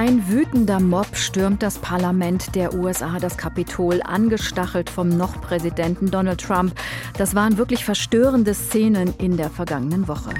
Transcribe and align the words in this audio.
Ein 0.00 0.28
wütender 0.28 0.78
Mob 0.78 1.16
stürmt 1.16 1.60
das 1.60 1.76
Parlament 1.76 2.54
der 2.54 2.72
USA, 2.72 3.18
das 3.18 3.36
Kapitol, 3.36 4.00
angestachelt 4.00 4.90
vom 4.90 5.08
noch 5.08 5.40
Präsidenten 5.40 6.08
Donald 6.08 6.40
Trump. 6.40 6.72
Das 7.16 7.34
waren 7.34 7.58
wirklich 7.58 7.84
verstörende 7.84 8.54
Szenen 8.54 9.12
in 9.18 9.36
der 9.36 9.50
vergangenen 9.50 10.06
Woche. 10.06 10.30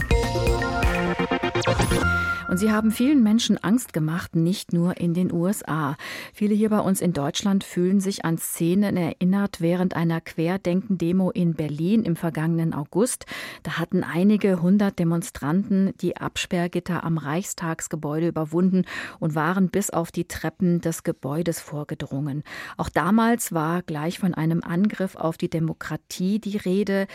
Und 2.49 2.57
sie 2.57 2.73
haben 2.73 2.91
vielen 2.91 3.23
Menschen 3.23 3.63
Angst 3.63 3.93
gemacht, 3.93 4.35
nicht 4.35 4.73
nur 4.73 4.97
in 4.97 5.13
den 5.13 5.31
USA. 5.31 5.97
Viele 6.33 6.55
hier 6.55 6.71
bei 6.71 6.81
uns 6.81 7.03
in 7.03 7.13
Deutschland 7.13 7.63
fühlen 7.63 8.01
sich 8.01 8.25
an 8.25 8.39
Szenen 8.39 8.97
erinnert 8.97 9.61
während 9.61 9.95
einer 9.95 10.23
Querdenken-Demo 10.23 11.31
in 11.31 11.53
Berlin 11.53 12.05
im 12.05 12.17
vergangenen 12.17 12.73
August. 12.73 13.27
Da 13.65 13.73
hatten 13.79 14.03
einige 14.03 14.63
hundert 14.63 14.99
Demonstranten 14.99 15.93
die 16.01 16.17
Absperrgitter 16.17 17.05
am 17.05 17.19
Reichstagsgebäude 17.19 18.29
überwunden 18.29 18.87
und 19.21 19.35
waren 19.35 19.69
bis 19.69 19.91
auf 19.91 20.11
die 20.11 20.27
Treppen 20.27 20.81
des 20.81 21.03
Gebäudes 21.03 21.61
vorgedrungen. 21.61 22.45
Auch 22.79 22.89
damals 22.89 23.53
war 23.53 23.83
gleich 23.83 24.19
von 24.19 24.33
einem 24.33 24.63
Angriff 24.63 25.17
auf 25.17 25.37
die 25.37 25.51
Demokratie 25.51 26.39
die 26.39 26.57
Rede. 26.57 27.09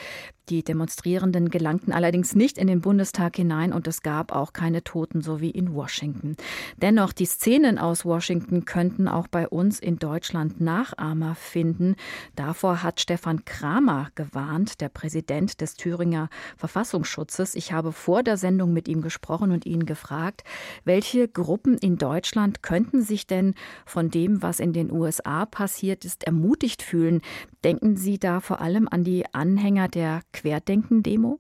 Die 0.50 0.64
Demonstrierenden 0.64 1.50
gelangten 1.50 1.94
allerdings 1.94 2.36
nicht 2.36 2.58
in 2.58 2.68
den 2.68 2.82
Bundestag 2.82 3.38
hinein 3.38 3.72
und 3.72 3.88
es 3.88 4.02
gab 4.02 4.34
auch 4.34 4.52
keine 4.52 4.84
Toten, 4.84 5.23
so 5.24 5.42
wie 5.42 5.50
in 5.50 5.74
Washington. 5.74 6.36
Dennoch, 6.78 7.14
die 7.14 7.26
Szenen 7.26 7.80
aus 7.80 8.06
Washington 8.06 8.66
könnten 8.66 9.08
auch 9.08 9.28
bei 9.28 9.48
uns 9.48 9.80
in 9.80 9.98
Deutschland 9.98 10.62
Nachahmer 10.62 11.36
finden. 11.36 11.96
Davor 12.36 12.84
hat 12.84 13.00
Stefan 13.00 13.46
Kramer 13.46 14.10
gewarnt, 14.16 14.82
der 14.82 14.90
Präsident 14.90 15.62
des 15.62 15.76
Thüringer 15.76 16.30
Verfassungsschutzes. 16.58 17.56
Ich 17.56 17.72
habe 17.72 17.92
vor 17.92 18.22
der 18.24 18.38
Sendung 18.38 18.74
mit 18.74 18.88
ihm 18.88 19.02
gesprochen 19.02 19.52
und 19.52 19.66
ihn 19.66 19.86
gefragt, 19.86 20.44
welche 20.84 21.28
Gruppen 21.28 21.78
in 21.78 21.98
Deutschland 21.98 22.62
könnten 22.62 23.02
sich 23.02 23.26
denn 23.26 23.56
von 23.86 24.10
dem, 24.10 24.42
was 24.42 24.60
in 24.60 24.74
den 24.74 24.92
USA 24.92 25.46
passiert 25.46 26.06
ist, 26.06 26.26
ermutigt 26.26 26.82
fühlen. 26.82 27.22
Denken 27.64 27.96
Sie 27.96 28.20
da 28.20 28.40
vor 28.42 28.62
allem 28.62 28.88
an 28.90 29.04
die 29.04 29.26
Anhänger 29.34 29.88
der 29.88 30.22
Querdenken-Demo? 30.34 31.40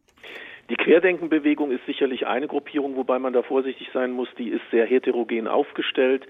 Die 0.69 0.75
Querdenkenbewegung 0.75 1.71
ist 1.71 1.85
sicherlich 1.85 2.25
eine 2.25 2.47
Gruppierung, 2.47 2.95
wobei 2.95 3.19
man 3.19 3.33
da 3.33 3.41
vorsichtig 3.41 3.89
sein 3.93 4.11
muss. 4.11 4.29
Die 4.37 4.49
ist 4.49 4.63
sehr 4.71 4.85
heterogen 4.85 5.47
aufgestellt. 5.47 6.25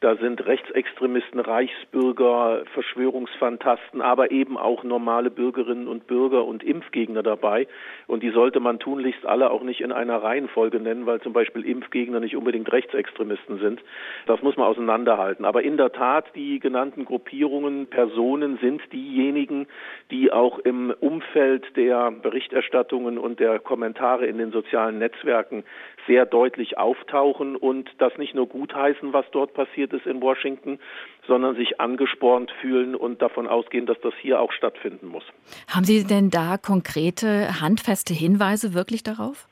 Da 0.00 0.14
sind 0.14 0.46
Rechtsextremisten, 0.46 1.40
Reichsbürger, 1.40 2.62
Verschwörungsfantasten, 2.72 4.00
aber 4.00 4.30
eben 4.30 4.56
auch 4.56 4.84
normale 4.84 5.28
Bürgerinnen 5.28 5.88
und 5.88 6.06
Bürger 6.06 6.44
und 6.44 6.62
Impfgegner 6.62 7.24
dabei. 7.24 7.66
Und 8.06 8.22
die 8.22 8.30
sollte 8.30 8.60
man 8.60 8.78
tunlichst 8.78 9.26
alle 9.26 9.50
auch 9.50 9.64
nicht 9.64 9.80
in 9.80 9.90
einer 9.90 10.22
Reihenfolge 10.22 10.78
nennen, 10.78 11.06
weil 11.06 11.20
zum 11.20 11.32
Beispiel 11.32 11.66
Impfgegner 11.66 12.20
nicht 12.20 12.36
unbedingt 12.36 12.70
Rechtsextremisten 12.70 13.58
sind. 13.58 13.82
Das 14.26 14.40
muss 14.40 14.56
man 14.56 14.68
auseinanderhalten. 14.68 15.44
Aber 15.44 15.62
in 15.62 15.76
der 15.76 15.90
Tat, 15.90 16.26
die 16.36 16.60
genannten 16.60 17.04
Gruppierungen, 17.04 17.88
Personen 17.88 18.58
sind 18.58 18.80
diejenigen, 18.92 19.66
die 20.12 20.30
auch 20.30 20.60
im 20.60 20.94
Umfeld 21.00 21.76
der 21.76 22.12
Berichterstattungen 22.12 23.18
und 23.18 23.40
der 23.40 23.58
Kommentare 23.58 24.26
in 24.26 24.38
den 24.38 24.52
sozialen 24.52 24.98
Netzwerken 24.98 25.64
sehr 26.06 26.24
deutlich 26.24 26.78
auftauchen 26.78 27.54
und 27.54 27.90
das 27.98 28.16
nicht 28.16 28.34
nur 28.34 28.48
gutheißen, 28.48 29.12
was 29.12 29.26
dort 29.30 29.54
passiert, 29.54 29.87
passiert 29.88 29.92
ist 29.92 30.06
in 30.06 30.20
Washington, 30.20 30.78
sondern 31.26 31.56
sich 31.56 31.80
angespornt 31.80 32.50
fühlen 32.60 32.94
und 32.94 33.20
davon 33.20 33.46
ausgehen, 33.46 33.86
dass 33.86 33.98
das 34.02 34.14
hier 34.20 34.40
auch 34.40 34.52
stattfinden 34.52 35.08
muss. 35.08 35.24
Haben 35.68 35.84
Sie 35.84 36.04
denn 36.04 36.30
da 36.30 36.56
konkrete, 36.56 37.60
handfeste 37.60 38.14
Hinweise 38.14 38.74
wirklich 38.74 39.02
darauf? 39.02 39.48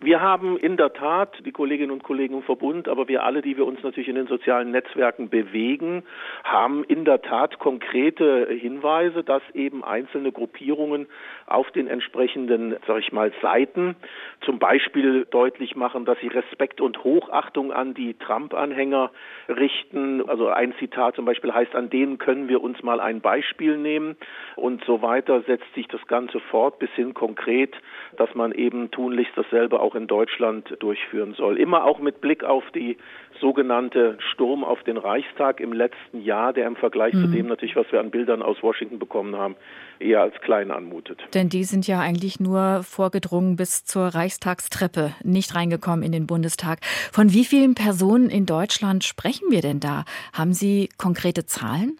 Wir 0.00 0.20
haben 0.20 0.56
in 0.56 0.76
der 0.76 0.92
Tat 0.92 1.34
die 1.44 1.52
Kolleginnen 1.52 1.90
und 1.90 2.02
Kollegen 2.02 2.34
im 2.34 2.42
Verbund, 2.42 2.88
aber 2.88 3.08
wir 3.08 3.22
alle, 3.22 3.42
die 3.42 3.56
wir 3.56 3.66
uns 3.66 3.82
natürlich 3.82 4.08
in 4.08 4.16
den 4.16 4.26
sozialen 4.26 4.70
Netzwerken 4.70 5.28
bewegen, 5.28 6.02
haben 6.42 6.84
in 6.84 7.04
der 7.04 7.22
Tat 7.22 7.58
konkrete 7.58 8.46
Hinweise, 8.48 9.24
dass 9.24 9.42
eben 9.54 9.84
einzelne 9.84 10.32
Gruppierungen 10.32 11.06
auf 11.46 11.70
den 11.70 11.86
entsprechenden, 11.86 12.76
sag 12.86 12.98
ich 12.98 13.12
mal, 13.12 13.32
Seiten 13.42 13.96
zum 14.40 14.58
Beispiel 14.58 15.26
deutlich 15.30 15.76
machen, 15.76 16.04
dass 16.04 16.18
sie 16.20 16.28
Respekt 16.28 16.80
und 16.80 17.04
Hochachtung 17.04 17.72
an 17.72 17.94
die 17.94 18.14
Trump-Anhänger 18.14 19.10
richten. 19.48 20.28
Also 20.28 20.48
ein 20.48 20.74
Zitat 20.78 21.16
zum 21.16 21.24
Beispiel 21.24 21.52
heißt, 21.52 21.74
an 21.74 21.90
denen 21.90 22.18
können 22.18 22.48
wir 22.48 22.62
uns 22.62 22.82
mal 22.82 23.00
ein 23.00 23.20
Beispiel 23.20 23.76
nehmen 23.76 24.16
und 24.56 24.84
so 24.84 25.02
weiter 25.02 25.42
setzt 25.42 25.72
sich 25.74 25.88
das 25.88 26.06
Ganze 26.06 26.40
fort 26.40 26.78
bis 26.78 26.90
hin 26.90 27.14
konkret, 27.14 27.74
dass 28.16 28.34
man 28.34 28.52
eben 28.52 28.90
tunlichst 28.90 29.36
dasselbe 29.36 29.80
auch 29.84 29.94
in 29.94 30.06
Deutschland 30.06 30.76
durchführen 30.80 31.34
soll. 31.34 31.58
Immer 31.58 31.84
auch 31.84 31.98
mit 31.98 32.20
Blick 32.20 32.42
auf 32.42 32.64
die 32.74 32.96
sogenannte 33.40 34.16
Sturm 34.32 34.64
auf 34.64 34.82
den 34.84 34.96
Reichstag 34.96 35.60
im 35.60 35.72
letzten 35.72 36.22
Jahr, 36.22 36.52
der 36.52 36.66
im 36.66 36.76
Vergleich 36.76 37.12
mhm. 37.12 37.20
zu 37.20 37.26
dem 37.28 37.46
natürlich, 37.46 37.76
was 37.76 37.90
wir 37.92 38.00
an 38.00 38.10
Bildern 38.10 38.42
aus 38.42 38.62
Washington 38.62 38.98
bekommen 38.98 39.36
haben, 39.36 39.56
eher 39.98 40.22
als 40.22 40.34
klein 40.40 40.70
anmutet. 40.70 41.20
Denn 41.34 41.48
die 41.48 41.64
sind 41.64 41.86
ja 41.86 42.00
eigentlich 42.00 42.40
nur 42.40 42.82
vorgedrungen 42.82 43.56
bis 43.56 43.84
zur 43.84 44.06
Reichstagstreppe, 44.06 45.12
nicht 45.22 45.54
reingekommen 45.54 46.04
in 46.04 46.12
den 46.12 46.26
Bundestag. 46.26 46.78
Von 47.12 47.32
wie 47.32 47.44
vielen 47.44 47.74
Personen 47.74 48.30
in 48.30 48.46
Deutschland 48.46 49.04
sprechen 49.04 49.50
wir 49.50 49.60
denn 49.60 49.80
da? 49.80 50.04
Haben 50.32 50.54
Sie 50.54 50.88
konkrete 50.96 51.44
Zahlen? 51.44 51.98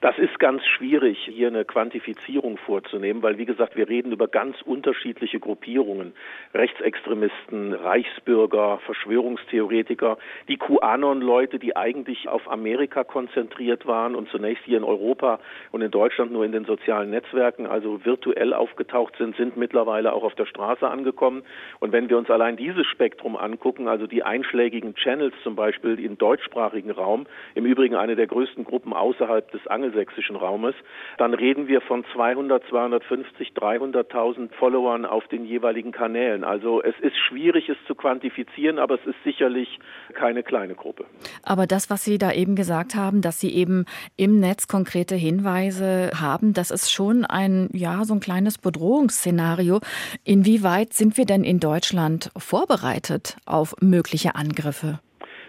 Das 0.00 0.16
ist 0.16 0.38
ganz 0.38 0.64
schwierig, 0.64 1.18
hier 1.24 1.48
eine 1.48 1.64
Quantifizierung 1.64 2.56
vorzunehmen, 2.58 3.20
weil, 3.20 3.36
wie 3.36 3.46
gesagt, 3.46 3.74
wir 3.74 3.88
reden 3.88 4.12
über 4.12 4.28
ganz 4.28 4.62
unterschiedliche 4.62 5.40
Gruppierungen. 5.40 6.12
Rechtsextremisten, 6.54 7.72
Reichsbürger, 7.74 8.78
Verschwörungstheoretiker, 8.86 10.18
die 10.46 10.56
QAnon-Leute, 10.56 11.58
die 11.58 11.74
eigentlich 11.74 12.28
auf 12.28 12.48
Amerika 12.48 13.02
konzentriert 13.02 13.86
waren 13.86 14.14
und 14.14 14.28
zunächst 14.28 14.64
hier 14.64 14.78
in 14.78 14.84
Europa 14.84 15.40
und 15.72 15.82
in 15.82 15.90
Deutschland 15.90 16.30
nur 16.30 16.44
in 16.44 16.52
den 16.52 16.64
sozialen 16.64 17.10
Netzwerken, 17.10 17.66
also 17.66 18.04
virtuell 18.04 18.54
aufgetaucht 18.54 19.16
sind, 19.18 19.36
sind 19.36 19.56
mittlerweile 19.56 20.12
auch 20.12 20.22
auf 20.22 20.36
der 20.36 20.46
Straße 20.46 20.88
angekommen. 20.88 21.42
Und 21.80 21.90
wenn 21.90 22.08
wir 22.08 22.18
uns 22.18 22.30
allein 22.30 22.56
dieses 22.56 22.86
Spektrum 22.86 23.36
angucken, 23.36 23.88
also 23.88 24.06
die 24.06 24.22
einschlägigen 24.22 24.94
Channels 24.94 25.34
zum 25.42 25.56
Beispiel 25.56 25.98
im 25.98 26.18
deutschsprachigen 26.18 26.92
Raum, 26.92 27.26
im 27.56 27.66
Übrigen 27.66 27.96
eine 27.96 28.14
der 28.14 28.28
größten 28.28 28.62
Gruppen 28.62 28.92
außerhalb 28.92 29.50
des 29.50 29.66
Angel 29.66 29.87
angelsächsischen 29.88 30.36
Raumes, 30.36 30.74
dann 31.16 31.34
reden 31.34 31.68
wir 31.68 31.80
von 31.80 32.04
200, 32.14 32.62
250, 32.68 33.52
300.000 33.54 34.52
Followern 34.58 35.04
auf 35.04 35.26
den 35.28 35.44
jeweiligen 35.44 35.92
Kanälen. 35.92 36.44
Also 36.44 36.82
es 36.82 36.94
ist 37.00 37.16
schwierig, 37.16 37.68
es 37.68 37.76
zu 37.86 37.94
quantifizieren, 37.94 38.78
aber 38.78 38.96
es 38.96 39.06
ist 39.06 39.16
sicherlich 39.24 39.78
keine 40.14 40.42
kleine 40.42 40.74
Gruppe. 40.74 41.06
Aber 41.42 41.66
das, 41.66 41.90
was 41.90 42.04
Sie 42.04 42.18
da 42.18 42.32
eben 42.32 42.54
gesagt 42.54 42.94
haben, 42.94 43.20
dass 43.20 43.40
Sie 43.40 43.54
eben 43.54 43.84
im 44.16 44.40
Netz 44.40 44.68
konkrete 44.68 45.14
Hinweise 45.14 46.10
haben, 46.20 46.52
das 46.52 46.70
ist 46.70 46.92
schon 46.92 47.24
ein, 47.24 47.68
ja, 47.72 48.04
so 48.04 48.14
ein 48.14 48.20
kleines 48.20 48.58
Bedrohungsszenario. 48.58 49.80
Inwieweit 50.24 50.92
sind 50.92 51.16
wir 51.16 51.24
denn 51.24 51.44
in 51.44 51.60
Deutschland 51.60 52.30
vorbereitet 52.36 53.36
auf 53.46 53.74
mögliche 53.80 54.34
Angriffe? 54.34 55.00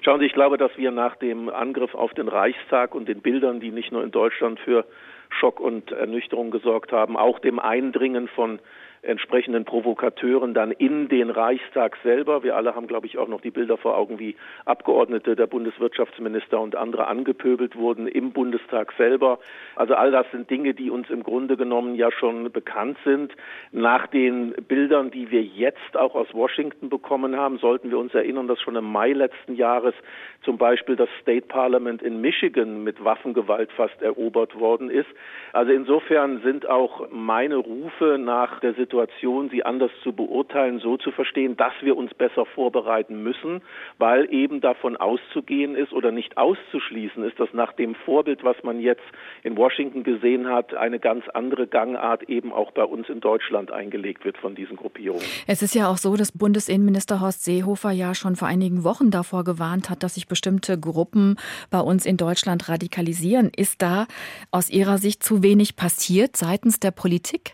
Schauen 0.01 0.19
Sie, 0.19 0.25
ich 0.25 0.33
glaube, 0.33 0.57
dass 0.57 0.71
wir 0.77 0.91
nach 0.91 1.15
dem 1.17 1.49
Angriff 1.49 1.93
auf 1.93 2.13
den 2.13 2.27
Reichstag 2.27 2.95
und 2.95 3.07
den 3.07 3.21
Bildern, 3.21 3.59
die 3.59 3.71
nicht 3.71 3.91
nur 3.91 4.03
in 4.03 4.11
Deutschland 4.11 4.59
für 4.59 4.85
Schock 5.29 5.59
und 5.59 5.91
Ernüchterung 5.91 6.51
gesorgt 6.51 6.91
haben, 6.91 7.17
auch 7.17 7.39
dem 7.39 7.59
Eindringen 7.59 8.27
von 8.29 8.59
entsprechenden 9.01 9.65
Provokateuren 9.65 10.53
dann 10.53 10.71
in 10.71 11.07
den 11.07 11.29
Reichstag 11.29 11.97
selber. 12.03 12.43
Wir 12.43 12.55
alle 12.55 12.75
haben, 12.75 12.87
glaube 12.87 13.07
ich, 13.07 13.17
auch 13.17 13.27
noch 13.27 13.41
die 13.41 13.51
Bilder 13.51 13.77
vor 13.77 13.97
Augen, 13.97 14.19
wie 14.19 14.35
Abgeordnete, 14.65 15.35
der 15.35 15.47
Bundeswirtschaftsminister 15.47 16.59
und 16.59 16.75
andere 16.75 17.07
angepöbelt 17.07 17.75
wurden 17.75 18.07
im 18.07 18.31
Bundestag 18.31 18.93
selber. 18.97 19.39
Also 19.75 19.95
all 19.95 20.11
das 20.11 20.29
sind 20.31 20.49
Dinge, 20.49 20.73
die 20.73 20.89
uns 20.89 21.09
im 21.09 21.23
Grunde 21.23 21.55
genommen 21.55 21.95
ja 21.95 22.11
schon 22.11 22.51
bekannt 22.51 22.97
sind. 23.05 23.33
Nach 23.71 24.07
den 24.07 24.51
Bildern, 24.67 25.11
die 25.11 25.31
wir 25.31 25.43
jetzt 25.43 25.95
auch 25.95 26.15
aus 26.15 26.33
Washington 26.33 26.89
bekommen 26.89 27.37
haben, 27.37 27.57
sollten 27.57 27.91
wir 27.91 27.97
uns 27.97 28.13
erinnern, 28.13 28.47
dass 28.47 28.59
schon 28.61 28.75
im 28.75 28.91
Mai 28.91 29.13
letzten 29.13 29.55
Jahres 29.55 29.93
zum 30.43 30.57
Beispiel 30.57 30.95
das 30.95 31.09
State 31.21 31.47
Parliament 31.47 32.01
in 32.01 32.19
Michigan 32.21 32.83
mit 32.83 33.03
Waffengewalt 33.03 33.71
fast 33.71 34.01
erobert 34.01 34.59
worden 34.59 34.89
ist. 34.89 35.09
Also 35.53 35.71
insofern 35.71 36.41
sind 36.41 36.67
auch 36.67 37.07
meine 37.11 37.55
Rufe 37.55 38.17
nach 38.19 38.59
der 38.59 38.73
Situation 38.73 38.88
Situation, 38.89 39.49
sie 39.51 39.63
anders 39.63 39.91
zu 40.01 40.13
beurteilen, 40.13 40.79
so 40.79 40.97
zu 40.97 41.11
verstehen, 41.11 41.55
dass 41.55 41.73
wir 41.81 41.95
uns 41.95 42.11
besser 42.15 42.47
vorbereiten 42.47 43.21
müssen, 43.21 43.61
weil 43.99 44.33
eben 44.33 44.61
davon 44.61 44.97
auszugehen 44.97 45.75
ist 45.75 45.93
oder 45.93 46.11
nicht 46.11 46.37
auszuschließen 46.37 47.23
ist, 47.23 47.39
dass 47.39 47.53
nach 47.53 47.73
dem 47.73 47.93
Vorbild, 47.93 48.43
was 48.43 48.55
man 48.63 48.79
jetzt 48.79 49.03
in 49.43 49.57
Washington 49.57 50.03
gesehen 50.03 50.47
hat, 50.47 50.73
eine 50.73 50.99
ganz 50.99 51.27
andere 51.29 51.67
Gangart 51.67 52.23
eben 52.29 52.51
auch 52.51 52.71
bei 52.71 52.83
uns 52.83 53.09
in 53.09 53.19
Deutschland 53.19 53.71
eingelegt 53.71 54.25
wird 54.25 54.39
von 54.39 54.55
diesen 54.55 54.75
Gruppierungen. 54.75 55.23
Es 55.45 55.61
ist 55.61 55.75
ja 55.75 55.87
auch 55.87 55.97
so, 55.97 56.15
dass 56.15 56.31
Bundesinnenminister 56.31 57.21
Horst 57.21 57.45
Seehofer 57.45 57.91
ja 57.91 58.15
schon 58.15 58.35
vor 58.35 58.47
einigen 58.47 58.83
Wochen 58.83 59.11
davor 59.11 59.43
gewarnt 59.43 59.91
hat, 59.91 60.01
dass 60.01 60.15
sich 60.15 60.27
bestimmte 60.27 60.79
Gruppen 60.79 61.35
bei 61.69 61.79
uns 61.79 62.07
in 62.07 62.17
Deutschland 62.17 62.69
radikalisieren. 62.69 63.51
Ist 63.55 63.83
da 63.83 64.07
aus 64.49 64.71
Ihrer 64.71 64.97
Sicht 64.97 65.21
zu 65.21 65.43
wenig 65.43 65.75
passiert 65.75 66.35
seitens 66.35 66.79
der 66.79 66.91
Politik? 66.91 67.53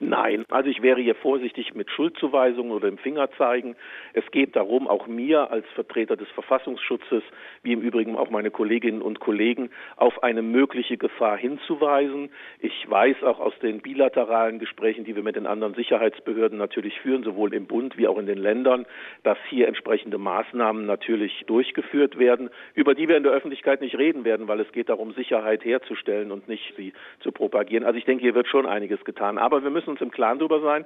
Nein, 0.00 0.44
also 0.50 0.68
ich 0.68 0.82
wäre 0.82 1.00
hier 1.00 1.14
vorsichtig 1.14 1.74
mit 1.74 1.90
Schuldzuweisungen 1.90 2.72
oder 2.72 2.88
dem 2.90 2.98
Fingerzeigen. 2.98 3.76
Es 4.12 4.28
geht 4.30 4.56
darum, 4.56 4.88
auch 4.88 5.06
mir 5.06 5.50
als 5.50 5.66
Vertreter 5.74 6.16
des 6.16 6.28
Verfassungsschutzes, 6.30 7.22
wie 7.62 7.72
im 7.72 7.80
Übrigen 7.80 8.16
auch 8.16 8.30
meine 8.30 8.50
Kolleginnen 8.50 9.02
und 9.02 9.20
Kollegen, 9.20 9.70
auf 9.96 10.22
eine 10.22 10.42
mögliche 10.42 10.96
Gefahr 10.96 11.36
hinzuweisen. 11.36 12.30
Ich 12.58 12.88
weiß 12.88 13.22
auch 13.22 13.40
aus 13.40 13.56
den 13.60 13.80
bilateralen 13.80 14.58
Gesprächen, 14.58 15.04
die 15.04 15.14
wir 15.14 15.22
mit 15.22 15.36
den 15.36 15.46
anderen 15.46 15.74
Sicherheitsbehörden 15.74 16.58
natürlich 16.58 17.00
führen, 17.00 17.22
sowohl 17.22 17.54
im 17.54 17.66
Bund 17.66 17.96
wie 17.96 18.08
auch 18.08 18.18
in 18.18 18.26
den 18.26 18.38
Ländern, 18.38 18.86
dass 19.22 19.38
hier 19.48 19.68
entsprechende 19.68 20.18
Maßnahmen 20.18 20.86
natürlich 20.86 21.44
durchgeführt 21.46 22.18
werden, 22.18 22.50
über 22.74 22.94
die 22.94 23.08
wir 23.08 23.16
in 23.16 23.22
der 23.22 23.32
Öffentlichkeit 23.32 23.80
nicht 23.80 23.96
reden 23.96 24.24
werden, 24.24 24.48
weil 24.48 24.60
es 24.60 24.72
geht 24.72 24.88
darum, 24.88 25.12
Sicherheit 25.12 25.64
herzustellen 25.64 26.32
und 26.32 26.48
nicht 26.48 26.74
sie 26.76 26.92
zu 27.20 27.32
propagieren. 27.32 27.84
Also 27.84 27.98
ich 27.98 28.04
denke, 28.04 28.22
hier 28.22 28.34
wird 28.34 28.48
schon 28.48 28.66
einiges 28.66 29.04
getan. 29.04 29.38
Aber 29.38 29.62
wir 29.62 29.70
müssen 29.70 29.83
uns 29.88 30.00
im 30.00 30.10
Klaren 30.10 30.38
darüber 30.38 30.60
sein, 30.60 30.84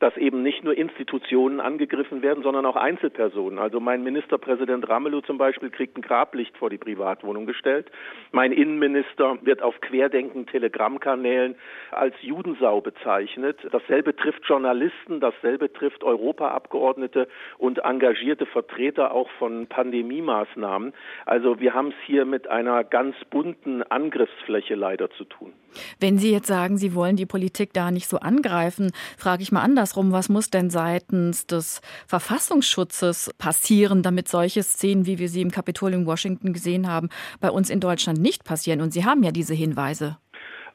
dass 0.00 0.16
eben 0.16 0.42
nicht 0.42 0.64
nur 0.64 0.76
Institutionen 0.76 1.60
angegriffen 1.60 2.22
werden, 2.22 2.42
sondern 2.42 2.66
auch 2.66 2.76
Einzelpersonen. 2.76 3.58
Also 3.58 3.80
mein 3.80 4.02
Ministerpräsident 4.02 4.88
Ramelow 4.88 5.20
zum 5.22 5.38
Beispiel 5.38 5.70
kriegt 5.70 5.96
ein 5.96 6.02
Grablicht 6.02 6.56
vor 6.56 6.70
die 6.70 6.78
Privatwohnung 6.78 7.46
gestellt. 7.46 7.90
Mein 8.32 8.52
Innenminister 8.52 9.38
wird 9.42 9.62
auf 9.62 9.80
Querdenken 9.80 10.46
Telegrammkanälen 10.46 11.56
als 11.90 12.14
Judensau 12.20 12.80
bezeichnet. 12.80 13.58
Dasselbe 13.70 14.14
trifft 14.14 14.44
Journalisten, 14.46 15.20
dasselbe 15.20 15.72
trifft 15.72 16.04
Europaabgeordnete 16.04 17.28
und 17.58 17.78
engagierte 17.78 18.46
Vertreter 18.46 19.12
auch 19.12 19.28
von 19.38 19.66
Pandemiemaßnahmen. 19.66 20.92
Also 21.26 21.60
wir 21.60 21.74
haben 21.74 21.88
es 21.88 22.06
hier 22.06 22.24
mit 22.24 22.48
einer 22.48 22.84
ganz 22.84 23.16
bunten 23.30 23.82
Angriffsfläche 23.82 24.74
leider 24.74 25.10
zu 25.10 25.24
tun. 25.24 25.52
Wenn 26.00 26.18
Sie 26.18 26.32
jetzt 26.32 26.46
sagen, 26.46 26.78
Sie 26.78 26.94
wollen 26.94 27.16
die 27.16 27.26
Politik 27.26 27.72
da 27.72 27.90
nicht 27.90 28.08
so 28.08 28.18
angreifen, 28.18 28.92
frage 29.16 29.42
ich 29.42 29.52
mal 29.52 29.62
andersrum, 29.88 30.12
was 30.12 30.28
muss 30.28 30.50
denn 30.50 30.70
seitens 30.70 31.46
des 31.46 31.80
Verfassungsschutzes 32.06 33.30
passieren, 33.38 34.02
damit 34.02 34.28
solche 34.28 34.62
Szenen, 34.62 35.06
wie 35.06 35.18
wir 35.18 35.28
sie 35.28 35.40
im 35.40 35.50
Kapitol 35.50 35.94
in 35.94 36.04
Washington 36.04 36.52
gesehen 36.52 36.88
haben, 36.88 37.08
bei 37.40 37.50
uns 37.50 37.70
in 37.70 37.80
Deutschland 37.80 38.20
nicht 38.20 38.44
passieren? 38.44 38.82
Und 38.82 38.92
Sie 38.92 39.04
haben 39.04 39.22
ja 39.22 39.32
diese 39.32 39.54
Hinweise. 39.54 40.18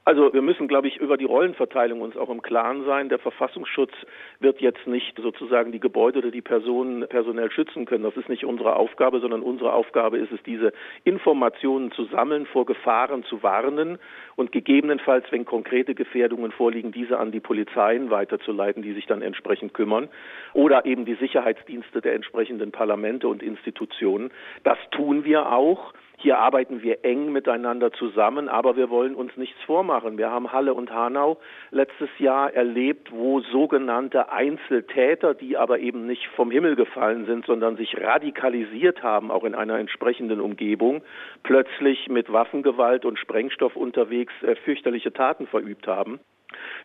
Also 0.06 0.34
wir 0.34 0.42
müssen, 0.42 0.68
glaube 0.68 0.90
ich, 0.90 0.98
über 0.98 1.16
die 1.16 1.24
Rollenverteilung 1.24 2.02
uns 2.02 2.18
auch 2.18 2.30
im 2.30 2.42
Klaren 2.42 2.84
sein. 2.84 3.08
Der 3.08 3.20
Verfassungsschutz 3.20 3.94
wird 4.42 4.60
jetzt 4.60 4.86
nicht 4.86 5.18
sozusagen 5.18 5.72
die 5.72 5.80
Gebäude 5.80 6.20
oder 6.20 6.32
die 6.32 6.42
Personen 6.42 7.08
personell 7.08 7.50
schützen 7.52 7.86
können. 7.86 8.04
Das 8.04 8.18
ist 8.18 8.28
nicht 8.28 8.44
unsere 8.44 8.76
Aufgabe, 8.76 9.22
sondern 9.22 9.42
unsere 9.42 9.72
Aufgabe 9.72 10.18
ist 10.18 10.34
es, 10.34 10.44
diese 10.44 10.74
Informationen 11.06 11.92
zu 11.94 12.04
sammeln, 12.06 12.46
vor 12.48 12.66
Gefahren 12.66 13.24
zu 13.24 13.44
warnen 13.44 13.98
und 14.36 14.52
gegebenenfalls, 14.52 15.26
wenn 15.32 15.46
konkrete 15.46 15.96
Gefährdungen 15.96 16.52
vorliegen, 16.52 16.92
diese 16.92 17.18
an 17.18 17.32
die 17.32 17.40
Polizeien 17.40 18.10
weiterzuleiten, 18.10 18.84
die 18.84 18.94
sich 18.94 19.06
dann 19.06 19.22
entsprechend 19.22 19.74
kümmern 19.74 20.10
oder 20.54 20.86
eben 20.86 21.06
die 21.06 21.16
Sicherheitsdienste 21.16 22.02
der 22.02 22.14
entsprechenden 22.14 22.74
Parlamente 22.74 23.30
und 23.30 23.42
Institutionen. 23.42 24.32
Das 24.66 24.78
tun 24.92 25.24
wir 25.24 25.54
auch. 25.54 25.94
Hier 26.18 26.40
arbeiten 26.40 26.82
wir 26.82 27.04
eng 27.04 27.32
miteinander 27.32 27.92
zusammen, 27.92 28.48
aber 28.48 28.78
wir 28.78 28.90
wollen 28.90 29.16
uns 29.16 29.36
nichts 29.36 29.62
vormachen. 29.64 29.93
Wir 30.02 30.32
haben 30.32 30.52
Halle 30.52 30.74
und 30.74 30.92
Hanau 30.92 31.38
letztes 31.70 32.10
Jahr 32.18 32.52
erlebt, 32.54 33.12
wo 33.12 33.42
sogenannte 33.42 34.32
Einzeltäter, 34.32 35.36
die 35.36 35.56
aber 35.56 35.80
eben 35.80 36.08
nicht 36.08 36.26
vom 36.36 36.50
Himmel 36.50 36.76
gefallen 36.76 37.26
sind, 37.26 37.46
sondern 37.46 37.78
sich 37.78 37.96
radikalisiert 38.02 39.04
haben, 39.04 39.30
auch 39.30 39.44
in 39.44 39.54
einer 39.54 39.78
entsprechenden 39.78 40.42
Umgebung, 40.42 41.04
plötzlich 41.44 42.10
mit 42.10 42.34
Waffengewalt 42.34 43.06
und 43.06 43.20
Sprengstoff 43.20 43.76
unterwegs 43.76 44.34
äh, 44.42 44.56
fürchterliche 44.56 45.14
Taten 45.14 45.46
verübt 45.46 45.86
haben. 45.86 46.20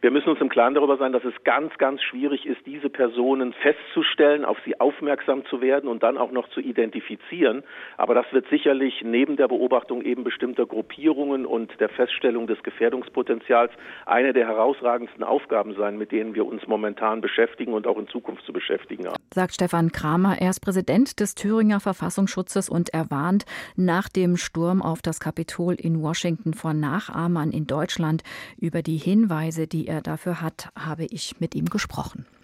Wir 0.00 0.10
müssen 0.10 0.28
uns 0.28 0.40
im 0.40 0.48
Klaren 0.48 0.74
darüber 0.74 0.96
sein, 0.96 1.12
dass 1.12 1.24
es 1.24 1.34
ganz, 1.44 1.76
ganz 1.78 2.02
schwierig 2.02 2.46
ist, 2.46 2.64
diese 2.66 2.88
Personen 2.88 3.52
festzustellen, 3.52 4.44
auf 4.44 4.58
sie 4.64 4.78
aufmerksam 4.80 5.44
zu 5.46 5.60
werden 5.60 5.88
und 5.88 6.02
dann 6.02 6.18
auch 6.18 6.30
noch 6.30 6.48
zu 6.50 6.60
identifizieren. 6.60 7.62
Aber 7.96 8.14
das 8.14 8.26
wird 8.32 8.46
sicherlich 8.48 9.02
neben 9.02 9.36
der 9.36 9.48
Beobachtung 9.48 10.02
eben 10.02 10.24
bestimmter 10.24 10.66
Gruppierungen 10.66 11.46
und 11.46 11.78
der 11.80 11.88
Feststellung 11.88 12.46
des 12.46 12.62
Gefährdungspotenzials 12.62 13.72
eine 14.06 14.32
der 14.32 14.46
herausragendsten 14.46 15.24
Aufgaben 15.24 15.74
sein, 15.74 15.98
mit 15.98 16.12
denen 16.12 16.34
wir 16.34 16.46
uns 16.46 16.66
momentan 16.66 17.20
beschäftigen 17.20 17.72
und 17.72 17.86
auch 17.86 17.98
in 17.98 18.08
Zukunft 18.08 18.44
zu 18.44 18.52
beschäftigen 18.52 19.06
haben. 19.06 19.16
Sagt 19.32 19.54
Stefan 19.54 19.92
Kramer. 19.92 20.36
Er 20.40 20.50
ist 20.50 20.60
Präsident 20.60 21.20
des 21.20 21.34
Thüringer 21.34 21.80
Verfassungsschutzes 21.80 22.68
und 22.68 22.94
er 22.94 23.10
warnt 23.10 23.44
nach 23.76 24.08
dem 24.08 24.36
Sturm 24.36 24.80
auf 24.82 25.02
das 25.02 25.20
Kapitol 25.20 25.74
in 25.74 26.02
Washington 26.02 26.54
vor 26.54 26.72
Nachahmern 26.72 27.50
in 27.50 27.66
Deutschland 27.66 28.22
über 28.58 28.82
die 28.82 28.96
Hinweise, 28.96 29.57
die 29.66 29.88
er 29.88 30.00
dafür 30.00 30.40
hat, 30.40 30.70
habe 30.76 31.04
ich 31.04 31.40
mit 31.40 31.54
ihm 31.54 31.66
gesprochen. 31.66 32.26